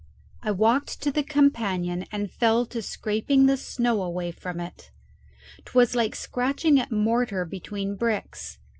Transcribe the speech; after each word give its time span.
I 0.41 0.49
walked 0.49 0.99
to 1.03 1.11
the 1.11 1.21
companion 1.21 2.07
and 2.11 2.31
fell 2.31 2.65
to 2.65 2.81
scraping 2.81 3.45
the 3.45 3.55
snow 3.55 4.01
away 4.01 4.31
from 4.31 4.59
it. 4.59 4.89
'Twas 5.65 5.93
like 5.93 6.15
scratching 6.15 6.79
at 6.79 6.91
mortar 6.91 7.45
between 7.45 7.97
bricks. 7.97 8.57